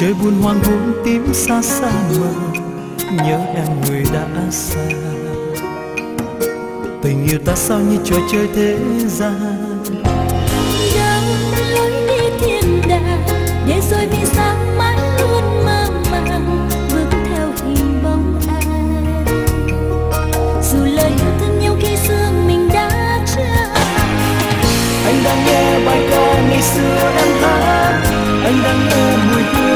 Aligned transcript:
trời 0.00 0.14
buồn 0.14 0.42
hoang 0.42 0.60
buông 0.66 0.92
tím 1.04 1.34
xa 1.34 1.62
xa 1.62 1.92
mờ 2.18 2.32
nhớ 3.10 3.38
em 3.54 3.66
người 3.86 4.04
đã 4.12 4.26
xa. 4.50 4.80
Tình 7.02 7.26
yêu 7.30 7.38
ta 7.46 7.54
sao 7.54 7.78
như 7.78 7.96
trò 8.04 8.16
chơi 8.32 8.48
thế 8.54 8.78
gian? 9.06 9.58
Đâu 10.96 11.22
lối 11.70 11.90
đi 12.08 12.30
thiên 12.40 12.80
đàng 12.88 13.22
để 13.68 13.80
rồi 13.90 14.06
vì 14.10 14.24
sao 14.24 14.56
mãi 14.78 14.96
luôn 15.20 15.64
mơ 15.64 15.90
màng 16.10 16.62
bước 16.92 17.08
theo 17.10 17.48
hình 17.66 18.02
bóng 18.02 18.40
ai 18.48 18.62
dù 20.62 20.78
lời 20.84 21.10
yêu 21.10 21.32
thương 21.40 21.58
nhau 21.60 21.76
khi 21.80 21.96
xưa 21.96 22.30
mình 22.46 22.68
đã 22.74 23.18
trao. 23.36 23.74
Anh 25.04 25.24
đang 25.24 25.44
nghe 25.46 25.86
bài 25.86 26.06
ca 26.10 26.42
ngày 26.50 26.62
xưa 26.62 27.12
em 27.16 27.42
hát 27.42 28.02
anh 28.44 28.62
đang 28.62 28.87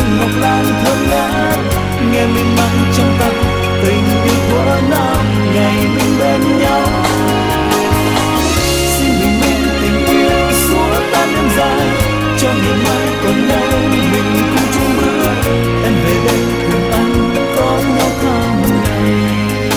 hương 0.03 0.19
ngọc 0.19 0.31
lan 0.41 0.65
thơm 0.85 0.99
ngát. 1.11 1.59
Nghe 2.13 2.27
mình 2.27 2.57
mang 2.57 2.93
trong 2.97 3.17
tâm 3.21 3.35
tình 3.83 4.05
yêu 4.25 4.35
thuở 4.51 4.81
nào 4.91 5.17
ngày 5.55 5.77
mình 5.97 6.19
bên 6.19 6.59
nhau. 6.59 6.83
Xin 8.99 9.11
mình 9.21 9.41
minh 9.41 9.65
tình 9.83 10.07
yêu 10.07 10.53
xua 10.69 11.01
tan 11.13 11.29
đêm 11.35 11.49
dài, 11.57 11.87
cho 12.39 12.49
ngày 12.49 12.77
mai 12.85 13.07
còn 13.25 13.49
nhau 13.49 13.79
mình 13.93 14.25
cùng 14.55 14.67
chung 14.75 14.97
bước. 14.97 15.33
Em 15.85 15.95
về 16.05 16.15
đây 16.25 16.41
cùng 16.67 16.91
anh 16.91 17.35
có 17.57 17.79
nhau 17.97 18.11
thăm 18.23 18.63
ngày. 18.63 19.71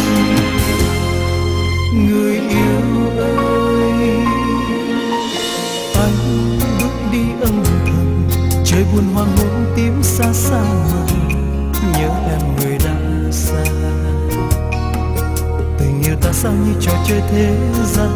Người 1.94 2.36
yêu 2.50 2.82
ơi, 3.18 4.10
anh 5.96 6.18
bước 6.80 6.96
đi 7.12 7.24
âm 7.42 7.64
thầm, 7.86 8.30
trời 8.66 8.84
buồn 8.94 9.04
hoang 9.14 9.38
hôn 9.38 9.45
sao 16.36 16.52
như 16.52 16.74
trò 16.82 16.92
chơi 17.08 17.22
thế 17.32 17.56
gian. 17.86 18.10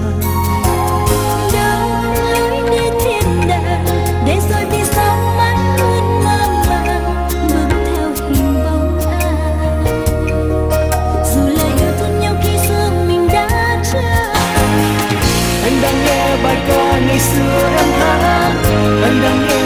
Đâu 1.53 1.89
lối 2.34 2.70
đi 2.70 2.89
thiên 3.03 3.48
đàng 3.48 3.86
để 4.25 4.38
rồi 4.50 4.66
vì 4.72 4.84
sao 4.84 5.17
mắt 5.38 5.56
luôn 5.78 6.23
mơ 6.23 6.40
màng 6.70 6.95
bước 7.47 7.70
theo 7.86 8.09
hình 8.30 8.64
bóng 8.64 9.00
ai 9.12 9.34
dù 11.34 11.42
lời 11.42 11.72
yêu 11.80 11.92
thương 12.00 12.20
nhau 12.20 12.36
khi 12.44 12.58
xưa 12.67 12.90
mình 13.08 13.28
đã 13.28 13.47
trao 13.94 14.34
anh 15.64 15.81
đang 15.81 16.06
nghe 16.06 16.38
bài 16.44 16.58
ca 16.67 17.00
ngày 17.08 17.19
xưa 17.19 17.69
em 17.78 17.90
hát, 18.00 18.52
anh 19.03 19.22
đang 19.24 19.47
nghe 19.47 19.59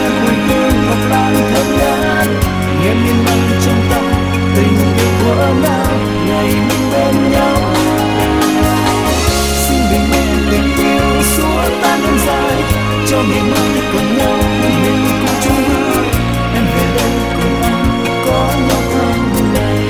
ngày 13.30 13.42
mai 13.50 13.82
còn 13.92 14.16
nhau 14.16 14.38
mình 14.62 14.80
cùng 15.20 15.36
chung 15.44 15.62
bước 15.68 16.04
em 16.54 16.64
về 16.64 16.86
đây 16.96 17.10
cùng 17.36 17.62
anh 17.62 18.04
có 18.26 18.40
nhau 18.68 18.82
tháng 18.92 19.52
ngày 19.54 19.80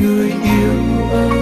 người 0.00 0.32
yêu 0.42 0.74
ơi. 1.12 1.39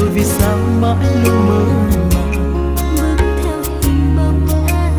Rồi 0.00 0.08
vì 0.08 0.24
sao 0.24 0.58
mãi 0.80 1.06
luôn 1.24 1.46
mơ? 1.46 1.60
Màng 2.98 3.16
bước 3.16 3.40
theo 3.44 3.58
hình 3.82 4.16
bóng 4.16 4.46
ai 4.68 4.92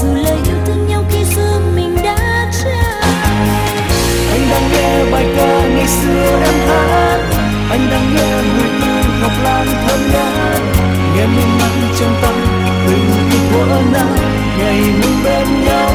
dù 0.00 0.14
lời 0.14 0.38
yêu 0.44 0.56
thương 0.66 0.88
nhau 0.88 1.04
khi 1.10 1.24
xưa 1.24 1.60
mình 1.74 1.96
đã 2.04 2.50
trao. 2.64 3.10
Anh 4.30 4.48
đang 4.50 4.72
nghe 4.72 5.10
bài 5.12 5.26
ca 5.36 5.68
ngày 5.68 5.86
xưa 5.88 6.40
em 6.44 6.54
hát. 6.68 7.20
Anh 7.70 7.86
đang 7.90 8.14
nghe 8.14 8.42
mùi 8.42 8.68
hương 8.68 9.20
ngọc 9.22 9.32
lan 9.42 9.66
thơm 9.86 10.00
ngát. 10.12 10.60
Nghe 11.16 11.26
mình 11.26 11.58
mang 11.58 11.94
trong 12.00 12.14
tâm 12.22 12.34
yêu 12.86 13.40
thuở 13.52 13.80
nào 13.92 14.16
ngày 14.58 14.80
mình 14.80 15.24
bên 15.24 15.64
nhau 15.64 15.90